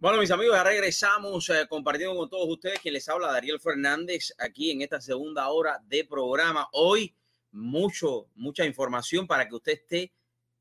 Bueno, 0.00 0.18
mis 0.18 0.30
amigos, 0.30 0.56
ya 0.56 0.64
regresamos 0.64 1.50
eh, 1.50 1.66
compartiendo 1.68 2.16
con 2.16 2.30
todos 2.30 2.48
ustedes 2.48 2.78
quien 2.78 2.94
les 2.94 3.06
habla 3.06 3.30
Dariel 3.32 3.60
Fernández 3.60 4.32
aquí 4.38 4.70
en 4.70 4.80
esta 4.80 4.98
segunda 4.98 5.46
hora 5.50 5.78
de 5.88 6.06
programa. 6.06 6.70
Hoy 6.72 7.14
mucho, 7.52 8.26
mucha 8.34 8.64
información 8.64 9.26
para 9.26 9.46
que 9.46 9.56
usted 9.56 9.72
esté 9.72 10.14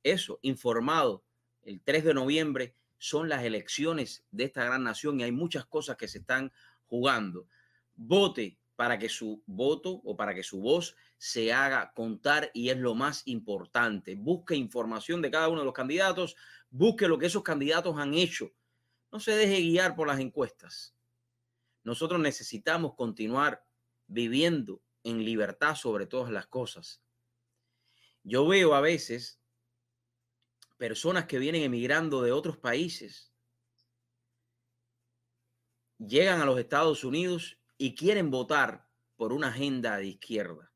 eso, 0.03 0.39
informado. 0.41 1.23
El 1.63 1.79
3 1.81 2.03
de 2.03 2.13
noviembre 2.13 2.75
son 2.97 3.29
las 3.29 3.45
elecciones 3.45 4.25
de 4.29 4.43
esta 4.43 4.65
gran 4.65 4.83
nación 4.83 5.17
y 5.21 5.23
hay 5.23 5.31
muchas 5.31 5.65
cosas 5.65 5.95
que 5.95 6.09
se 6.09 6.17
están 6.17 6.51
jugando. 6.87 7.47
Vote 7.95 8.57
para 8.75 8.99
que 8.99 9.07
su 9.07 9.41
voto 9.45 10.01
o 10.03 10.17
para 10.17 10.35
que 10.35 10.43
su 10.43 10.59
voz 10.59 10.97
se 11.17 11.53
haga 11.53 11.93
contar 11.95 12.51
y 12.53 12.71
es 12.71 12.77
lo 12.77 12.93
más 12.93 13.21
importante. 13.23 14.15
Busque 14.15 14.57
información 14.57 15.21
de 15.21 15.31
cada 15.31 15.47
uno 15.47 15.59
de 15.61 15.65
los 15.65 15.73
candidatos, 15.73 16.35
busque 16.69 17.07
lo 17.07 17.17
que 17.17 17.27
esos 17.27 17.43
candidatos 17.43 17.97
han 17.97 18.13
hecho 18.15 18.51
no 19.11 19.19
se 19.19 19.31
deje 19.31 19.61
guiar 19.61 19.95
por 19.95 20.07
las 20.07 20.19
encuestas. 20.19 20.95
Nosotros 21.83 22.19
necesitamos 22.19 22.95
continuar 22.95 23.65
viviendo 24.07 24.81
en 25.03 25.23
libertad 25.23 25.75
sobre 25.75 26.05
todas 26.05 26.31
las 26.31 26.47
cosas. 26.47 27.01
Yo 28.23 28.47
veo 28.47 28.73
a 28.75 28.81
veces 28.81 29.39
personas 30.77 31.25
que 31.25 31.39
vienen 31.39 31.63
emigrando 31.63 32.21
de 32.21 32.31
otros 32.31 32.57
países, 32.57 33.33
llegan 35.97 36.41
a 36.41 36.45
los 36.45 36.59
Estados 36.59 37.03
Unidos 37.03 37.57
y 37.77 37.95
quieren 37.95 38.31
votar 38.31 38.87
por 39.15 39.33
una 39.33 39.49
agenda 39.49 39.97
de 39.97 40.07
izquierda. 40.07 40.71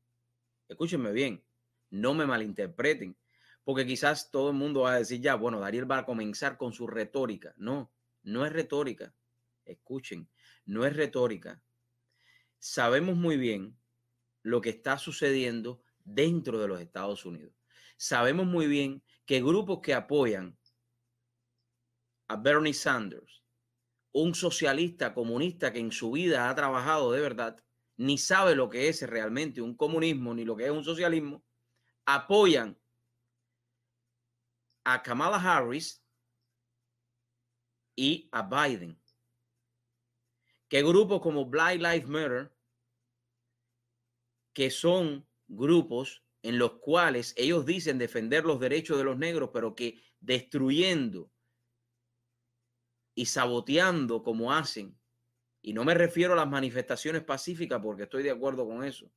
Escúchenme 0.68 1.12
bien, 1.12 1.44
no 1.90 2.12
me 2.12 2.26
malinterpreten, 2.26 3.16
porque 3.62 3.86
quizás 3.86 4.30
todo 4.30 4.50
el 4.50 4.56
mundo 4.56 4.82
va 4.82 4.92
a 4.92 4.98
decir 4.98 5.20
ya, 5.20 5.34
bueno, 5.34 5.60
Dariel 5.60 5.90
va 5.90 5.98
a 5.98 6.06
comenzar 6.06 6.58
con 6.58 6.72
su 6.72 6.86
retórica. 6.86 7.54
No, 7.56 7.93
no 8.24 8.44
es 8.44 8.52
retórica. 8.52 9.14
Escuchen, 9.64 10.28
no 10.64 10.84
es 10.84 10.94
retórica. 10.94 11.62
Sabemos 12.58 13.16
muy 13.16 13.36
bien 13.36 13.78
lo 14.42 14.60
que 14.60 14.70
está 14.70 14.98
sucediendo 14.98 15.82
dentro 16.04 16.58
de 16.58 16.68
los 16.68 16.80
Estados 16.80 17.24
Unidos. 17.24 17.54
Sabemos 17.96 18.46
muy 18.46 18.66
bien 18.66 19.02
que 19.24 19.40
grupos 19.40 19.80
que 19.80 19.94
apoyan 19.94 20.58
a 22.28 22.36
Bernie 22.36 22.74
Sanders, 22.74 23.42
un 24.12 24.34
socialista 24.34 25.14
comunista 25.14 25.72
que 25.72 25.78
en 25.78 25.92
su 25.92 26.12
vida 26.12 26.48
ha 26.48 26.54
trabajado 26.54 27.12
de 27.12 27.20
verdad, 27.20 27.62
ni 27.96 28.18
sabe 28.18 28.54
lo 28.54 28.68
que 28.68 28.88
es 28.88 29.02
realmente 29.02 29.60
un 29.60 29.76
comunismo 29.76 30.34
ni 30.34 30.44
lo 30.44 30.56
que 30.56 30.64
es 30.64 30.70
un 30.70 30.84
socialismo, 30.84 31.44
apoyan 32.06 32.78
a 34.84 35.02
Kamala 35.02 35.36
Harris 35.36 36.03
y 37.96 38.28
a 38.32 38.42
Biden. 38.42 39.00
Que 40.68 40.82
grupos 40.82 41.20
como 41.20 41.46
Black 41.46 41.76
Lives 41.76 42.08
Matter, 42.08 42.52
que 44.52 44.70
son 44.70 45.26
grupos 45.46 46.24
en 46.42 46.58
los 46.58 46.74
cuales 46.74 47.34
ellos 47.36 47.64
dicen 47.64 47.98
defender 47.98 48.44
los 48.44 48.60
derechos 48.60 48.98
de 48.98 49.04
los 49.04 49.16
negros, 49.16 49.50
pero 49.52 49.74
que 49.74 50.00
destruyendo 50.20 51.30
y 53.14 53.26
saboteando 53.26 54.22
como 54.22 54.52
hacen, 54.52 54.98
y 55.62 55.72
no 55.72 55.84
me 55.84 55.94
refiero 55.94 56.34
a 56.34 56.36
las 56.36 56.48
manifestaciones 56.48 57.22
pacíficas 57.22 57.80
porque 57.82 58.02
estoy 58.02 58.22
de 58.22 58.30
acuerdo 58.30 58.66
con 58.66 58.84
eso, 58.84 59.10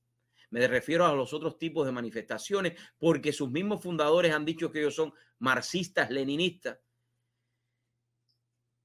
me 0.50 0.66
refiero 0.67 1.06
a 1.06 1.14
los 1.14 1.34
otros 1.34 1.58
tipos 1.58 1.86
de 1.86 1.91
manifestaciones 1.91 2.80
porque 2.97 3.34
sus 3.34 3.52
mismos 3.52 3.81
fundadores 3.84 4.34
han 4.34 4.45
dicho 4.45 4.72
que 4.72 4.80
ellos 4.80 4.95
son 4.95 5.14
marxistas, 5.39 6.09
leninistas, 6.09 6.80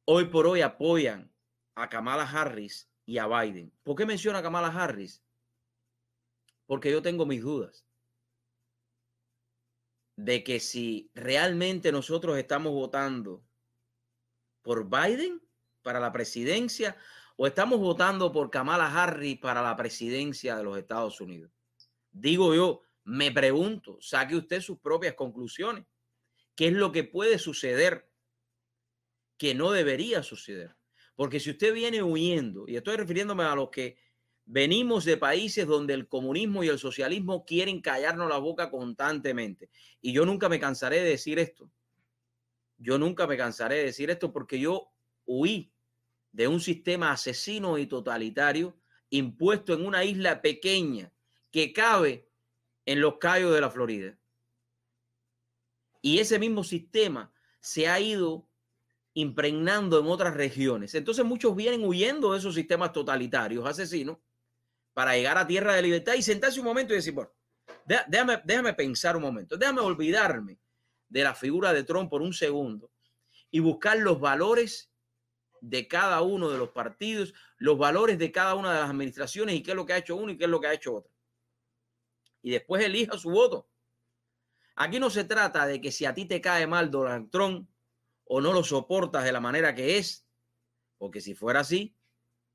hoy 0.04 0.26
por 0.26 0.46
hoy 0.46 0.60
apoyan 0.62 1.32
a 1.74 1.88
Kamala 1.88 2.24
Harris 2.24 2.90
y 3.06 3.18
a 3.18 3.26
Biden. 3.26 3.72
¿Por 3.82 3.96
qué 3.96 4.06
menciona 4.06 4.38
a 4.38 4.42
Kamala 4.42 4.68
Harris? 4.68 5.22
Porque 6.66 6.90
yo 6.90 7.02
tengo 7.02 7.26
mis 7.26 7.42
dudas 7.42 7.86
de 10.16 10.44
que 10.44 10.60
si 10.60 11.10
realmente 11.14 11.90
nosotros 11.90 12.36
estamos 12.38 12.72
votando 12.72 13.44
por 14.62 14.88
Biden 14.88 15.40
para 15.82 15.98
la 15.98 16.12
presidencia 16.12 16.96
o 17.36 17.46
estamos 17.46 17.80
votando 17.80 18.30
por 18.30 18.50
Kamala 18.50 18.86
Harris 18.86 19.38
para 19.38 19.62
la 19.62 19.76
presidencia 19.76 20.56
de 20.56 20.64
los 20.64 20.78
Estados 20.78 21.20
Unidos. 21.20 21.50
Digo 22.10 22.54
yo, 22.54 22.82
me 23.04 23.32
pregunto, 23.32 23.98
saque 24.00 24.36
usted 24.36 24.60
sus 24.60 24.78
propias 24.78 25.14
conclusiones. 25.14 25.86
¿Qué 26.54 26.68
es 26.68 26.74
lo 26.74 26.92
que 26.92 27.04
puede 27.04 27.38
suceder 27.38 28.11
que 29.36 29.54
no 29.54 29.72
debería 29.72 30.22
suceder. 30.22 30.76
Porque 31.14 31.40
si 31.40 31.50
usted 31.50 31.74
viene 31.74 32.02
huyendo, 32.02 32.64
y 32.66 32.76
estoy 32.76 32.96
refiriéndome 32.96 33.44
a 33.44 33.54
los 33.54 33.70
que 33.70 33.96
venimos 34.44 35.04
de 35.04 35.16
países 35.16 35.66
donde 35.66 35.94
el 35.94 36.08
comunismo 36.08 36.64
y 36.64 36.68
el 36.68 36.78
socialismo 36.78 37.44
quieren 37.44 37.80
callarnos 37.80 38.28
la 38.28 38.38
boca 38.38 38.70
constantemente. 38.70 39.70
Y 40.00 40.12
yo 40.12 40.26
nunca 40.26 40.48
me 40.48 40.58
cansaré 40.58 41.00
de 41.00 41.10
decir 41.10 41.38
esto. 41.38 41.70
Yo 42.78 42.98
nunca 42.98 43.26
me 43.26 43.36
cansaré 43.36 43.76
de 43.76 43.84
decir 43.84 44.10
esto 44.10 44.32
porque 44.32 44.58
yo 44.58 44.90
huí 45.24 45.72
de 46.32 46.48
un 46.48 46.60
sistema 46.60 47.12
asesino 47.12 47.78
y 47.78 47.86
totalitario 47.86 48.76
impuesto 49.10 49.74
en 49.74 49.86
una 49.86 50.04
isla 50.04 50.40
pequeña 50.40 51.12
que 51.50 51.72
cabe 51.72 52.28
en 52.86 53.00
los 53.00 53.18
Cayos 53.18 53.54
de 53.54 53.60
la 53.60 53.70
Florida. 53.70 54.18
Y 56.00 56.18
ese 56.18 56.38
mismo 56.38 56.64
sistema 56.64 57.32
se 57.60 57.86
ha 57.86 58.00
ido 58.00 58.48
impregnando 59.14 60.00
en 60.00 60.06
otras 60.06 60.34
regiones. 60.34 60.94
Entonces 60.94 61.24
muchos 61.24 61.54
vienen 61.54 61.84
huyendo 61.84 62.32
de 62.32 62.38
esos 62.38 62.54
sistemas 62.54 62.92
totalitarios, 62.92 63.66
asesinos, 63.66 64.18
para 64.92 65.14
llegar 65.14 65.38
a 65.38 65.46
tierra 65.46 65.74
de 65.74 65.82
libertad 65.82 66.14
y 66.14 66.22
sentarse 66.22 66.60
un 66.60 66.66
momento 66.66 66.92
y 66.92 66.96
decir, 66.96 67.14
bueno, 67.14 67.30
déjame, 68.08 68.40
déjame 68.44 68.74
pensar 68.74 69.16
un 69.16 69.22
momento, 69.22 69.56
déjame 69.56 69.80
olvidarme 69.80 70.58
de 71.08 71.24
la 71.24 71.34
figura 71.34 71.72
de 71.72 71.84
Trump 71.84 72.10
por 72.10 72.22
un 72.22 72.32
segundo 72.32 72.90
y 73.50 73.60
buscar 73.60 73.98
los 73.98 74.18
valores 74.20 74.90
de 75.60 75.86
cada 75.86 76.22
uno 76.22 76.50
de 76.50 76.58
los 76.58 76.70
partidos, 76.70 77.34
los 77.58 77.78
valores 77.78 78.18
de 78.18 78.32
cada 78.32 78.54
una 78.54 78.72
de 78.72 78.80
las 78.80 78.90
administraciones 78.90 79.54
y 79.54 79.62
qué 79.62 79.70
es 79.70 79.76
lo 79.76 79.86
que 79.86 79.92
ha 79.92 79.98
hecho 79.98 80.16
uno 80.16 80.32
y 80.32 80.38
qué 80.38 80.44
es 80.44 80.50
lo 80.50 80.60
que 80.60 80.66
ha 80.66 80.72
hecho 80.72 80.94
otro. 80.96 81.12
Y 82.42 82.50
después 82.50 82.84
elija 82.84 83.16
su 83.16 83.30
voto. 83.30 83.68
Aquí 84.74 84.98
no 84.98 85.10
se 85.10 85.24
trata 85.24 85.66
de 85.66 85.80
que 85.80 85.92
si 85.92 86.04
a 86.04 86.14
ti 86.14 86.24
te 86.24 86.40
cae 86.40 86.66
mal 86.66 86.90
Donald 86.90 87.30
Trump, 87.30 87.68
o 88.34 88.40
no 88.40 88.54
lo 88.54 88.64
soportas 88.64 89.24
de 89.24 89.32
la 89.32 89.40
manera 89.40 89.74
que 89.74 89.98
es, 89.98 90.26
porque 90.96 91.20
si 91.20 91.34
fuera 91.34 91.60
así, 91.60 91.94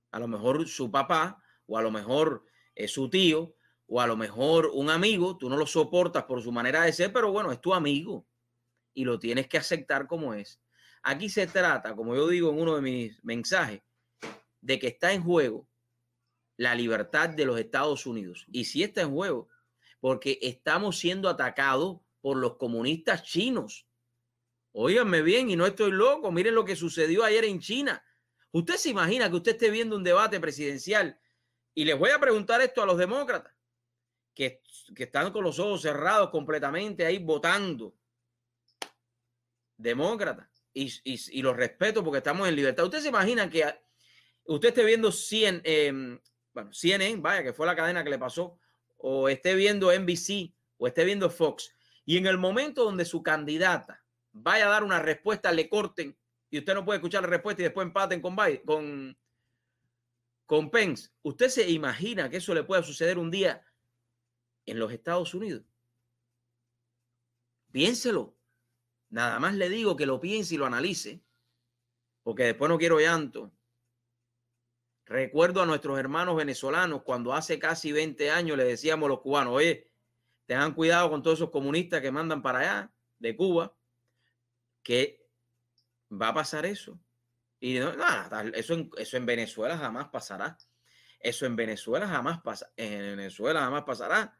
a 0.09 0.17
lo 0.17 0.27
mejor 0.27 0.67
su 0.67 0.89
papá 0.89 1.39
o 1.67 1.77
a 1.77 1.83
lo 1.83 1.91
mejor 1.91 2.45
es 2.73 2.91
su 2.93 3.11
tío 3.11 3.53
o 3.85 4.01
a 4.01 4.07
lo 4.07 4.17
mejor 4.17 4.71
un 4.73 4.89
amigo, 4.89 5.37
tú 5.37 5.51
no 5.51 5.55
lo 5.55 5.67
soportas 5.67 6.23
por 6.23 6.41
su 6.41 6.51
manera 6.51 6.81
de 6.81 6.93
ser, 6.93 7.13
pero 7.13 7.31
bueno, 7.31 7.51
es 7.51 7.61
tu 7.61 7.75
amigo 7.75 8.25
y 8.95 9.05
lo 9.05 9.19
tienes 9.19 9.47
que 9.47 9.59
aceptar 9.59 10.07
como 10.07 10.33
es. 10.33 10.59
Aquí 11.03 11.29
se 11.29 11.45
trata, 11.45 11.95
como 11.95 12.15
yo 12.15 12.27
digo 12.27 12.49
en 12.49 12.59
uno 12.59 12.75
de 12.75 12.81
mis 12.81 13.23
mensajes, 13.23 13.83
de 14.61 14.79
que 14.79 14.87
está 14.87 15.13
en 15.13 15.21
juego 15.21 15.69
la 16.55 16.73
libertad 16.73 17.29
de 17.29 17.45
los 17.45 17.59
Estados 17.59 18.07
Unidos. 18.07 18.47
Y 18.51 18.65
si 18.65 18.81
está 18.81 19.01
en 19.01 19.13
juego, 19.13 19.47
porque 19.99 20.39
estamos 20.41 20.97
siendo 20.97 21.29
atacados 21.29 21.99
por 22.19 22.37
los 22.37 22.57
comunistas 22.57 23.21
chinos 23.21 23.86
Óiganme 24.79 25.23
bien 25.23 25.49
y 25.49 25.55
no 25.55 25.65
estoy 25.65 25.91
loco. 25.91 26.31
Miren 26.31 26.53
lo 26.53 26.63
que 26.63 26.75
sucedió 26.75 27.23
ayer 27.23 27.45
en 27.45 27.59
China. 27.59 28.03
Usted 28.51 28.75
se 28.75 28.89
imagina 28.89 29.27
que 29.27 29.37
usted 29.37 29.53
esté 29.53 29.71
viendo 29.71 29.95
un 29.95 30.03
debate 30.03 30.39
presidencial 30.39 31.19
y 31.73 31.83
les 31.83 31.97
voy 31.97 32.11
a 32.11 32.19
preguntar 32.19 32.61
esto 32.61 32.83
a 32.83 32.85
los 32.85 32.95
demócratas 32.95 33.51
que, 34.35 34.61
están 34.95 35.31
con 35.31 35.43
los 35.43 35.57
ojos 35.57 35.81
cerrados 35.81 36.29
completamente 36.29 37.07
ahí 37.07 37.17
votando. 37.17 37.95
Demócratas. 39.75 40.47
Y, 40.75 41.41
los 41.41 41.57
respeto 41.57 42.03
porque 42.03 42.19
estamos 42.19 42.47
en 42.47 42.55
libertad. 42.55 42.85
Usted 42.85 42.99
se 42.99 43.09
imagina 43.09 43.49
que 43.49 43.65
usted 44.45 44.69
esté 44.69 44.85
viendo 44.85 45.11
100, 45.11 45.61
eh, 45.63 46.19
bueno, 46.53 46.71
CNN, 46.71 47.19
vaya, 47.19 47.41
que 47.41 47.53
fue 47.53 47.65
la 47.65 47.75
cadena 47.75 48.03
que 48.03 48.11
le 48.11 48.19
pasó, 48.19 48.59
o 48.97 49.27
esté 49.27 49.55
viendo 49.55 49.91
NBC 49.91 50.53
o 50.77 50.85
esté 50.85 51.03
viendo 51.03 51.31
Fox, 51.31 51.73
y 52.05 52.17
en 52.17 52.27
el 52.27 52.37
momento 52.37 52.83
donde 52.83 53.05
su 53.05 53.23
candidata 53.23 54.03
vaya 54.41 54.67
a 54.67 54.69
dar 54.69 54.83
una 54.83 54.99
respuesta, 54.99 55.51
le 55.51 55.69
corten 55.69 56.17
y 56.49 56.59
usted 56.59 56.73
no 56.73 56.85
puede 56.85 56.97
escuchar 56.97 57.23
la 57.23 57.29
respuesta 57.29 57.61
y 57.61 57.65
después 57.65 57.85
empaten 57.85 58.21
con, 58.21 58.35
con, 58.65 59.17
con 60.45 60.71
Pence. 60.71 61.09
¿Usted 61.23 61.49
se 61.49 61.69
imagina 61.69 62.29
que 62.29 62.37
eso 62.37 62.53
le 62.53 62.63
pueda 62.63 62.83
suceder 62.83 63.17
un 63.17 63.29
día 63.29 63.65
en 64.65 64.79
los 64.79 64.91
Estados 64.91 65.33
Unidos? 65.33 65.63
Piénselo. 67.71 68.35
Nada 69.09 69.39
más 69.39 69.55
le 69.55 69.69
digo 69.69 69.95
que 69.95 70.05
lo 70.05 70.19
piense 70.19 70.55
y 70.55 70.57
lo 70.57 70.65
analice, 70.65 71.21
porque 72.23 72.43
después 72.43 72.69
no 72.69 72.77
quiero 72.77 72.99
llanto. 72.99 73.51
Recuerdo 75.05 75.61
a 75.61 75.65
nuestros 75.65 75.97
hermanos 75.97 76.35
venezolanos 76.35 77.03
cuando 77.03 77.33
hace 77.33 77.57
casi 77.59 77.93
20 77.93 78.29
años 78.29 78.57
le 78.57 78.65
decíamos 78.65 79.07
a 79.07 79.09
los 79.09 79.21
cubanos, 79.21 79.53
oye, 79.53 79.89
tengan 80.45 80.73
cuidado 80.73 81.09
con 81.09 81.21
todos 81.23 81.39
esos 81.39 81.51
comunistas 81.51 82.01
que 82.01 82.11
mandan 82.11 82.41
para 82.41 82.59
allá 82.59 82.93
de 83.19 83.35
Cuba, 83.35 83.76
que 84.87 85.27
va 86.09 86.29
a 86.29 86.33
pasar 86.33 86.65
eso. 86.65 86.97
Y 87.59 87.77
no, 87.77 87.93
no, 87.93 88.05
eso, 88.53 88.73
en, 88.73 88.89
eso 88.95 89.17
en 89.17 89.25
Venezuela 89.25 89.77
jamás 89.77 90.07
pasará. 90.07 90.57
Eso 91.19 91.45
en 91.45 91.57
Venezuela 91.57 92.07
jamás 92.07 92.39
pasa. 92.41 92.71
En 92.77 93.17
Venezuela 93.17 93.59
jamás 93.59 93.83
pasará. 93.83 94.39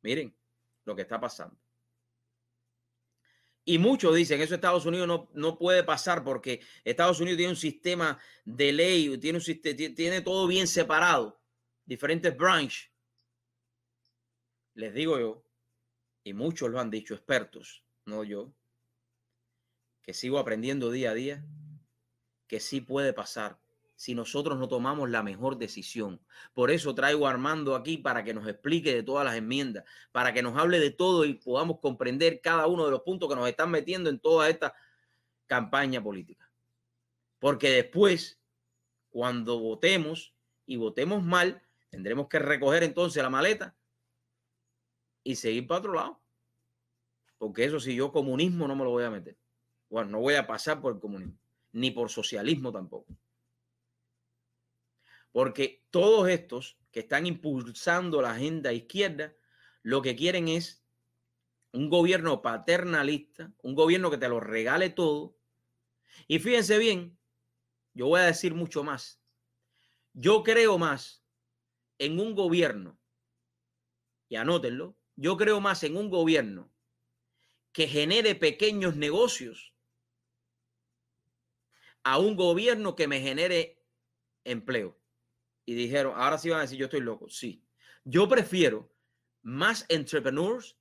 Miren 0.00 0.36
lo 0.84 0.96
que 0.96 1.02
está 1.02 1.20
pasando. 1.20 1.56
Y 3.64 3.78
muchos 3.78 4.16
dicen, 4.16 4.40
eso 4.40 4.56
Estados 4.56 4.84
Unidos 4.84 5.06
no, 5.06 5.30
no, 5.32 5.56
puede 5.56 5.84
pasar 5.84 6.24
porque 6.24 6.60
Estados 6.82 7.20
Unidos 7.20 7.36
tiene 7.36 7.52
un 7.52 7.56
sistema 7.56 8.18
de 8.44 8.72
ley, 8.72 9.16
tiene, 9.18 9.38
un, 9.38 9.94
tiene 9.94 10.22
todo 10.22 10.48
bien 10.48 10.66
separado, 10.66 11.40
diferentes 11.84 12.36
branches. 12.36 12.90
Les 14.74 14.92
digo 14.92 15.20
yo, 15.20 15.46
y 16.24 16.32
muchos 16.32 16.68
lo 16.68 16.80
han 16.80 16.90
dicho, 16.90 17.14
expertos, 17.14 17.84
no 18.06 18.24
yo, 18.24 18.52
que 20.02 20.14
sigo 20.14 20.38
aprendiendo 20.38 20.90
día 20.90 21.12
a 21.12 21.14
día, 21.14 21.46
que 22.46 22.60
sí 22.60 22.80
puede 22.80 23.12
pasar 23.12 23.58
si 24.02 24.16
nosotros 24.16 24.58
no 24.58 24.66
tomamos 24.66 25.10
la 25.10 25.22
mejor 25.22 25.58
decisión. 25.58 26.20
Por 26.54 26.72
eso 26.72 26.92
traigo 26.92 27.28
a 27.28 27.30
Armando 27.30 27.76
aquí 27.76 27.98
para 27.98 28.24
que 28.24 28.34
nos 28.34 28.48
explique 28.48 28.92
de 28.92 29.04
todas 29.04 29.24
las 29.24 29.36
enmiendas, 29.36 29.84
para 30.10 30.34
que 30.34 30.42
nos 30.42 30.58
hable 30.58 30.80
de 30.80 30.90
todo 30.90 31.24
y 31.24 31.34
podamos 31.34 31.78
comprender 31.78 32.40
cada 32.40 32.66
uno 32.66 32.84
de 32.84 32.90
los 32.90 33.02
puntos 33.02 33.28
que 33.28 33.36
nos 33.36 33.48
están 33.48 33.70
metiendo 33.70 34.10
en 34.10 34.18
toda 34.18 34.48
esta 34.48 34.74
campaña 35.46 36.02
política. 36.02 36.50
Porque 37.38 37.70
después, 37.70 38.40
cuando 39.08 39.60
votemos 39.60 40.34
y 40.66 40.76
votemos 40.76 41.22
mal, 41.22 41.62
tendremos 41.88 42.26
que 42.28 42.40
recoger 42.40 42.82
entonces 42.82 43.22
la 43.22 43.30
maleta 43.30 43.76
y 45.22 45.36
seguir 45.36 45.66
para 45.66 45.78
otro 45.78 45.94
lado. 45.94 46.20
Porque 47.38 47.64
eso 47.64 47.78
si 47.78 47.94
yo 47.94 48.10
comunismo 48.10 48.66
no 48.66 48.74
me 48.74 48.82
lo 48.82 48.90
voy 48.90 49.04
a 49.04 49.10
meter. 49.10 49.36
Bueno, 49.92 50.12
no 50.12 50.20
voy 50.20 50.36
a 50.36 50.46
pasar 50.46 50.80
por 50.80 50.94
el 50.94 51.00
comunismo, 51.00 51.38
ni 51.72 51.90
por 51.90 52.08
socialismo 52.08 52.72
tampoco. 52.72 53.14
Porque 55.30 55.84
todos 55.90 56.30
estos 56.30 56.78
que 56.90 57.00
están 57.00 57.26
impulsando 57.26 58.22
la 58.22 58.30
agenda 58.30 58.72
izquierda, 58.72 59.34
lo 59.82 60.00
que 60.00 60.16
quieren 60.16 60.48
es 60.48 60.82
un 61.72 61.90
gobierno 61.90 62.40
paternalista, 62.40 63.52
un 63.60 63.74
gobierno 63.74 64.10
que 64.10 64.16
te 64.16 64.30
lo 64.30 64.40
regale 64.40 64.88
todo. 64.88 65.36
Y 66.26 66.38
fíjense 66.38 66.78
bien, 66.78 67.18
yo 67.92 68.06
voy 68.06 68.20
a 68.20 68.24
decir 68.24 68.54
mucho 68.54 68.82
más. 68.82 69.20
Yo 70.14 70.42
creo 70.42 70.78
más 70.78 71.22
en 71.98 72.18
un 72.18 72.34
gobierno, 72.34 72.98
y 74.30 74.36
anótenlo, 74.36 74.96
yo 75.16 75.36
creo 75.36 75.60
más 75.60 75.82
en 75.82 75.98
un 75.98 76.08
gobierno 76.08 76.72
que 77.74 77.88
genere 77.88 78.34
pequeños 78.34 78.96
negocios 78.96 79.71
a 82.04 82.18
un 82.18 82.36
gobierno 82.36 82.94
que 82.94 83.08
me 83.08 83.20
genere 83.20 83.82
empleo 84.44 84.98
y 85.64 85.74
dijeron, 85.74 86.14
ahora 86.16 86.38
sí 86.38 86.50
van 86.50 86.60
a 86.60 86.62
decir, 86.62 86.78
yo 86.78 86.86
estoy 86.86 87.00
loco. 87.00 87.28
Sí, 87.28 87.62
yo 88.04 88.28
prefiero 88.28 88.90
más 89.42 89.86
entrepreneurs, 89.88 90.76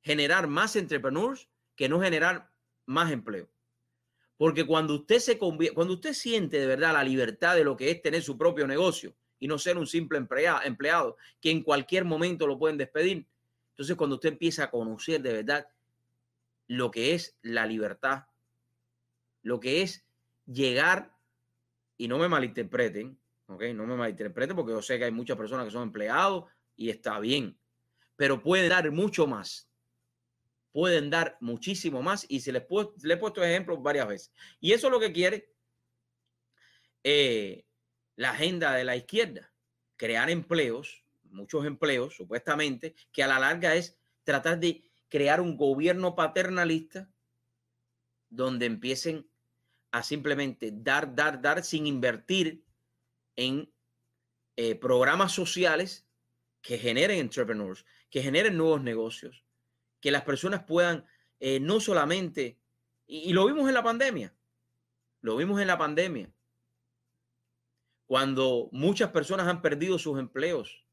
generar 0.00 0.46
más 0.46 0.76
entrepreneurs 0.76 1.48
que 1.76 1.88
no 1.88 2.00
generar 2.00 2.50
más 2.86 3.10
empleo. 3.10 3.50
Porque 4.36 4.66
cuando 4.66 4.94
usted 4.94 5.18
se 5.18 5.38
cuando 5.38 5.94
usted 5.94 6.14
siente 6.14 6.58
de 6.58 6.66
verdad 6.66 6.94
la 6.94 7.04
libertad 7.04 7.54
de 7.54 7.64
lo 7.64 7.76
que 7.76 7.90
es 7.90 8.02
tener 8.02 8.22
su 8.22 8.36
propio 8.36 8.66
negocio 8.66 9.14
y 9.38 9.46
no 9.46 9.58
ser 9.58 9.78
un 9.78 9.86
simple 9.86 10.18
empleado, 10.18 10.60
empleado 10.64 11.16
que 11.40 11.50
en 11.50 11.62
cualquier 11.62 12.04
momento 12.04 12.46
lo 12.46 12.58
pueden 12.58 12.78
despedir, 12.78 13.26
entonces 13.70 13.96
cuando 13.96 14.16
usted 14.16 14.30
empieza 14.30 14.64
a 14.64 14.70
conocer 14.70 15.22
de 15.22 15.32
verdad 15.32 15.68
lo 16.66 16.90
que 16.90 17.14
es 17.14 17.36
la 17.42 17.66
libertad, 17.66 18.24
lo 19.42 19.60
que 19.60 19.82
es 19.82 20.04
llegar, 20.52 21.16
y 21.96 22.08
no 22.08 22.18
me 22.18 22.28
malinterpreten, 22.28 23.18
no 23.48 23.86
me 23.86 23.96
malinterprete 23.96 24.54
porque 24.54 24.72
yo 24.72 24.82
sé 24.82 24.98
que 24.98 25.04
hay 25.04 25.12
muchas 25.12 25.36
personas 25.36 25.66
que 25.66 25.72
son 25.72 25.82
empleados 25.82 26.50
y 26.76 26.90
está 26.90 27.18
bien, 27.20 27.58
pero 28.16 28.42
pueden 28.42 28.68
dar 28.68 28.90
mucho 28.90 29.26
más. 29.26 29.68
Pueden 30.72 31.10
dar 31.10 31.36
muchísimo 31.40 32.02
más 32.02 32.24
y 32.28 32.40
se 32.40 32.50
les, 32.50 32.62
le 33.02 33.14
he 33.14 33.16
puesto 33.18 33.44
ejemplos 33.44 33.82
varias 33.82 34.08
veces. 34.08 34.32
Y 34.58 34.72
eso 34.72 34.86
es 34.86 34.90
lo 34.90 35.00
que 35.00 35.12
quiere 35.12 35.52
eh, 37.04 37.66
la 38.16 38.30
agenda 38.30 38.72
de 38.72 38.84
la 38.84 38.96
izquierda, 38.96 39.52
crear 39.96 40.30
empleos, 40.30 41.04
muchos 41.24 41.66
empleos 41.66 42.14
supuestamente, 42.16 42.94
que 43.12 43.22
a 43.22 43.26
la 43.26 43.38
larga 43.38 43.74
es 43.74 43.98
tratar 44.24 44.60
de 44.60 44.82
crear 45.08 45.40
un 45.40 45.56
gobierno 45.56 46.14
paternalista 46.14 47.10
donde 48.30 48.64
empiecen 48.66 49.28
a 49.92 50.02
simplemente 50.02 50.72
dar, 50.74 51.14
dar, 51.14 51.40
dar 51.40 51.62
sin 51.62 51.86
invertir 51.86 52.64
en 53.36 53.72
eh, 54.56 54.74
programas 54.74 55.32
sociales 55.32 56.08
que 56.62 56.78
generen 56.78 57.18
entrepreneurs, 57.18 57.84
que 58.10 58.22
generen 58.22 58.56
nuevos 58.56 58.82
negocios, 58.82 59.44
que 60.00 60.10
las 60.10 60.22
personas 60.22 60.64
puedan 60.64 61.06
eh, 61.40 61.60
no 61.60 61.80
solamente, 61.80 62.58
y, 63.06 63.32
lo 63.32 63.46
vimos 63.46 63.68
en 63.68 63.74
la 63.74 63.82
pandemia, 63.82 64.34
lo 65.20 65.36
vimos 65.36 65.60
en 65.60 65.66
la 65.66 65.76
pandemia, 65.76 66.32
cuando 68.06 68.68
muchas 68.72 69.10
personas 69.10 69.46
han 69.46 69.60
perdido 69.60 69.98
sus 69.98 70.18
empleos, 70.18 70.86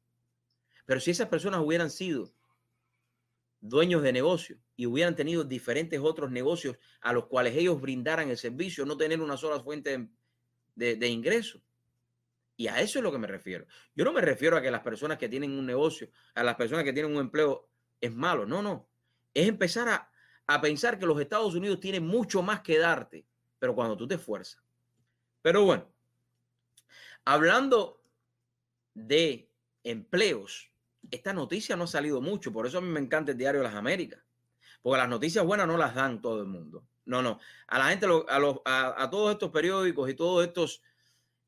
pero 0.84 1.00
si 1.00 1.10
esas 1.10 1.28
personas 1.28 1.60
hubieran 1.60 1.90
sido 1.90 2.34
dueños 3.60 4.02
de 4.02 4.12
negocios 4.12 4.58
y 4.76 4.86
hubieran 4.86 5.14
tenido 5.14 5.44
diferentes 5.44 6.00
otros 6.00 6.30
negocios 6.30 6.76
a 7.00 7.12
los 7.12 7.26
cuales 7.26 7.54
ellos 7.56 7.80
brindaran 7.80 8.30
el 8.30 8.38
servicio, 8.38 8.86
no 8.86 8.96
tener 8.96 9.20
una 9.20 9.36
sola 9.36 9.60
fuente 9.60 10.08
de, 10.74 11.08
ingresos, 11.08 11.60
y 12.56 12.68
a 12.68 12.80
eso 12.80 12.98
es 12.98 13.02
lo 13.02 13.12
que 13.12 13.18
me 13.18 13.26
refiero. 13.26 13.66
Yo 13.94 14.04
no 14.04 14.12
me 14.12 14.20
refiero 14.20 14.56
a 14.56 14.62
que 14.62 14.70
las 14.70 14.80
personas 14.80 15.18
que 15.18 15.28
tienen 15.28 15.52
un 15.52 15.66
negocio, 15.66 16.10
a 16.34 16.42
las 16.42 16.56
personas 16.56 16.84
que 16.84 16.92
tienen 16.92 17.12
un 17.12 17.20
empleo, 17.20 17.68
es 18.00 18.12
malo. 18.12 18.46
No, 18.46 18.62
no. 18.62 18.88
Es 19.32 19.48
empezar 19.48 19.88
a, 19.88 20.10
a 20.46 20.60
pensar 20.60 20.98
que 20.98 21.06
los 21.06 21.20
Estados 21.20 21.54
Unidos 21.54 21.80
tienen 21.80 22.06
mucho 22.06 22.42
más 22.42 22.60
que 22.60 22.78
darte, 22.78 23.26
pero 23.58 23.74
cuando 23.74 23.96
tú 23.96 24.06
te 24.06 24.16
esfuerzas. 24.16 24.62
Pero 25.42 25.64
bueno, 25.64 25.90
hablando 27.24 28.02
de 28.94 29.50
empleos, 29.84 30.69
esta 31.10 31.32
noticia 31.32 31.76
no 31.76 31.84
ha 31.84 31.88
salido 31.88 32.20
mucho, 32.20 32.52
por 32.52 32.66
eso 32.66 32.78
a 32.78 32.80
mí 32.80 32.88
me 32.88 33.00
encanta 33.00 33.32
el 33.32 33.38
diario 33.38 33.62
Las 33.62 33.74
Américas, 33.74 34.22
porque 34.82 34.98
las 34.98 35.08
noticias 35.08 35.44
buenas 35.44 35.66
no 35.66 35.76
las 35.76 35.94
dan 35.94 36.20
todo 36.20 36.40
el 36.40 36.46
mundo. 36.46 36.84
No, 37.04 37.22
no. 37.22 37.40
A 37.66 37.78
la 37.78 37.88
gente, 37.88 38.06
a, 38.06 39.10
todos 39.10 39.32
estos 39.32 39.50
periódicos 39.50 40.08
y 40.08 40.14
todos 40.14 40.46
estos 40.46 40.82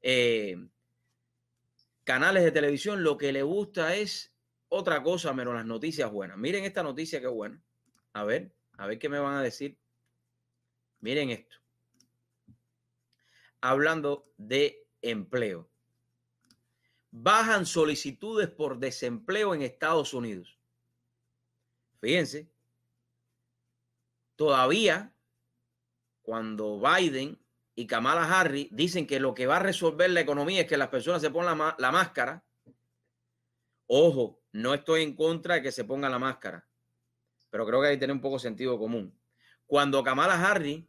eh, 0.00 0.56
canales 2.04 2.42
de 2.42 2.50
televisión 2.50 3.02
lo 3.04 3.16
que 3.16 3.32
le 3.32 3.42
gusta 3.42 3.94
es 3.94 4.34
otra 4.68 5.02
cosa 5.02 5.32
menos 5.32 5.54
las 5.54 5.66
noticias 5.66 6.10
buenas. 6.10 6.36
Miren 6.36 6.64
esta 6.64 6.82
noticia 6.82 7.20
que 7.20 7.26
buena. 7.26 7.62
A 8.12 8.24
ver, 8.24 8.52
a 8.76 8.86
ver 8.86 8.98
qué 8.98 9.08
me 9.08 9.18
van 9.18 9.34
a 9.34 9.42
decir. 9.42 9.78
Miren 11.00 11.30
esto. 11.30 11.56
Hablando 13.60 14.24
de 14.36 14.86
empleo. 15.02 15.71
Bajan 17.12 17.66
solicitudes 17.66 18.48
por 18.48 18.78
desempleo 18.78 19.54
en 19.54 19.62
Estados 19.62 20.14
Unidos. 20.14 20.58
Fíjense, 22.00 22.50
todavía 24.34 25.14
cuando 26.22 26.80
Biden 26.80 27.38
y 27.74 27.86
Kamala 27.86 28.24
Harris 28.24 28.68
dicen 28.70 29.06
que 29.06 29.20
lo 29.20 29.34
que 29.34 29.46
va 29.46 29.56
a 29.56 29.62
resolver 29.62 30.10
la 30.10 30.20
economía 30.20 30.62
es 30.62 30.66
que 30.66 30.76
las 30.76 30.88
personas 30.88 31.20
se 31.20 31.30
pongan 31.30 31.58
la, 31.78 31.92
máscara. 31.92 32.42
Ojo, 33.86 34.40
no 34.52 34.72
estoy 34.72 35.02
en 35.02 35.14
contra 35.14 35.56
de 35.56 35.62
que 35.62 35.72
se 35.72 35.84
ponga 35.84 36.08
la 36.08 36.18
máscara, 36.18 36.66
pero 37.50 37.66
creo 37.66 37.82
que 37.82 37.88
hay 37.88 37.96
que 37.96 38.00
tener 38.00 38.16
un 38.16 38.22
poco 38.22 38.38
sentido 38.38 38.78
común. 38.78 39.14
Cuando 39.66 40.02
Kamala 40.02 40.34
Harris 40.34 40.84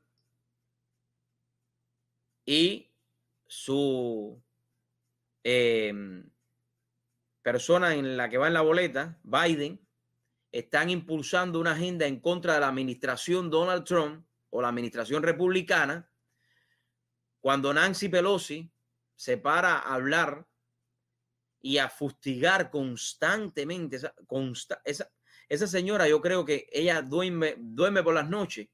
y 2.46 2.90
su 3.46 4.42
em, 5.44 6.30
persona 7.42 7.96
en 7.96 8.18
la 8.18 8.30
que 8.30 8.38
va 8.38 8.48
en 8.48 8.54
la 8.54 8.62
boleta, 8.62 9.20
Biden, 9.24 9.80
están 10.52 10.90
impulsando 10.90 11.60
una 11.60 11.72
agenda 11.72 12.06
en 12.06 12.20
contra 12.20 12.54
de 12.54 12.60
la 12.60 12.68
administración 12.68 13.50
Donald 13.50 13.84
Trump 13.84 14.26
o 14.52 14.62
la 14.62 14.70
administración 14.70 15.24
republicana, 15.24 16.10
cuando 17.42 17.74
Nancy 17.74 18.08
Pelosi 18.08 18.72
se 19.16 19.38
para 19.38 19.80
a 19.80 19.96
hablar 19.96 20.48
y 21.60 21.78
a 21.78 21.90
fustigar 21.90 22.70
constantemente, 22.70 23.96
esa, 23.96 24.14
esa, 24.86 25.12
esa 25.50 25.68
señora, 25.68 26.08
yo 26.08 26.22
creo 26.22 26.46
que 26.46 26.68
ella 26.72 27.02
duerme, 27.02 27.56
duerme 27.58 28.04
por 28.04 28.14
las 28.14 28.30
noches 28.30 28.70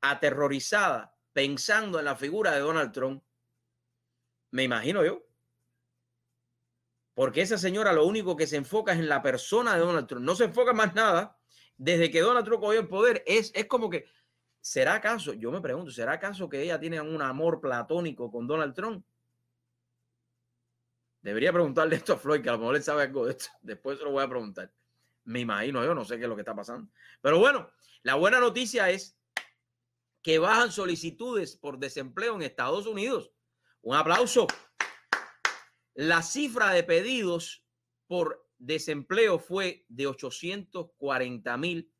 aterrorizada, 0.00 1.16
pensando 1.32 1.98
en 1.98 2.04
la 2.04 2.16
figura 2.16 2.52
de 2.52 2.60
Donald 2.60 2.92
Trump. 2.92 3.22
Me 4.50 4.62
imagino 4.62 5.04
yo. 5.04 5.27
Porque 7.18 7.40
esa 7.40 7.58
señora 7.58 7.92
lo 7.92 8.06
único 8.06 8.36
que 8.36 8.46
se 8.46 8.54
enfoca 8.54 8.92
es 8.92 9.00
en 9.00 9.08
la 9.08 9.20
persona 9.20 9.74
de 9.74 9.80
Donald 9.80 10.06
Trump. 10.06 10.24
No 10.24 10.36
se 10.36 10.44
enfoca 10.44 10.72
más 10.72 10.94
nada. 10.94 11.36
Desde 11.76 12.12
que 12.12 12.20
Donald 12.20 12.46
Trump 12.46 12.62
cogió 12.62 12.78
el 12.78 12.86
poder, 12.86 13.24
es, 13.26 13.50
es 13.56 13.66
como 13.66 13.90
que 13.90 14.06
¿será 14.60 14.94
acaso, 14.94 15.32
yo 15.32 15.50
me 15.50 15.60
pregunto, 15.60 15.90
¿será 15.90 16.12
acaso 16.12 16.48
que 16.48 16.62
ella 16.62 16.78
tiene 16.78 17.00
un 17.00 17.20
amor 17.20 17.60
platónico 17.60 18.30
con 18.30 18.46
Donald 18.46 18.72
Trump? 18.72 19.04
Debería 21.20 21.52
preguntarle 21.52 21.96
esto 21.96 22.12
a 22.12 22.18
Floyd, 22.18 22.40
que 22.40 22.50
a 22.50 22.52
lo 22.52 22.58
mejor 22.58 22.76
él 22.76 22.84
sabe 22.84 23.02
algo 23.02 23.26
de 23.26 23.32
esto. 23.32 23.46
Después 23.62 23.98
se 23.98 24.04
lo 24.04 24.12
voy 24.12 24.22
a 24.22 24.28
preguntar. 24.28 24.72
Me 25.24 25.40
imagino, 25.40 25.84
yo 25.84 25.96
no 25.96 26.04
sé 26.04 26.18
qué 26.18 26.22
es 26.22 26.28
lo 26.28 26.36
que 26.36 26.42
está 26.42 26.54
pasando. 26.54 26.88
Pero 27.20 27.40
bueno, 27.40 27.68
la 28.04 28.14
buena 28.14 28.38
noticia 28.38 28.90
es 28.90 29.18
que 30.22 30.38
bajan 30.38 30.70
solicitudes 30.70 31.56
por 31.56 31.80
desempleo 31.80 32.36
en 32.36 32.42
Estados 32.42 32.86
Unidos. 32.86 33.32
Un 33.82 33.96
aplauso. 33.96 34.46
La 36.00 36.22
cifra 36.22 36.70
de 36.70 36.84
pedidos 36.84 37.64
por 38.06 38.48
desempleo 38.56 39.40
fue 39.40 39.84
de 39.88 40.06
840 40.06 41.56
mil 41.56 41.90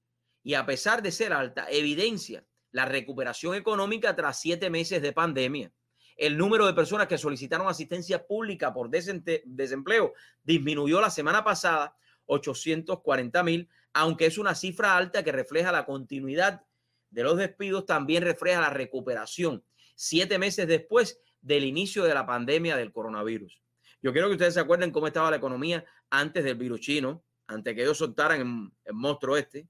y 0.44 0.54
a 0.54 0.64
pesar 0.64 1.02
de 1.02 1.10
ser 1.10 1.32
alta, 1.32 1.66
evidencia 1.68 2.46
la 2.70 2.84
recuperación 2.84 3.56
económica 3.56 4.14
tras 4.14 4.40
siete 4.40 4.70
meses 4.70 5.02
de 5.02 5.12
pandemia. 5.12 5.72
El 6.16 6.38
número 6.38 6.68
de 6.68 6.74
personas 6.74 7.08
que 7.08 7.18
solicitaron 7.18 7.66
asistencia 7.66 8.24
pública 8.24 8.72
por 8.72 8.88
desempleo 8.88 10.12
disminuyó 10.44 11.00
la 11.00 11.10
semana 11.10 11.42
pasada 11.42 11.96
840 12.26 13.42
mil, 13.42 13.68
aunque 13.94 14.26
es 14.26 14.38
una 14.38 14.54
cifra 14.54 14.96
alta 14.96 15.24
que 15.24 15.32
refleja 15.32 15.72
la 15.72 15.84
continuidad 15.84 16.62
de 17.10 17.24
los 17.24 17.36
despidos, 17.36 17.84
también 17.84 18.22
refleja 18.22 18.60
la 18.60 18.70
recuperación 18.70 19.64
siete 19.96 20.38
meses 20.38 20.68
después 20.68 21.20
del 21.40 21.64
inicio 21.64 22.04
de 22.04 22.14
la 22.14 22.26
pandemia 22.26 22.76
del 22.76 22.92
coronavirus. 22.92 23.60
Yo 24.02 24.12
quiero 24.12 24.28
que 24.28 24.34
ustedes 24.34 24.54
se 24.54 24.60
acuerden 24.60 24.90
cómo 24.90 25.06
estaba 25.06 25.30
la 25.30 25.36
economía 25.36 25.84
antes 26.10 26.44
del 26.44 26.56
virus 26.56 26.80
chino, 26.80 27.24
antes 27.46 27.74
que 27.74 27.82
ellos 27.82 27.98
soltaran 27.98 28.72
el, 28.84 28.94
monstruo 28.94 29.36
este. 29.36 29.68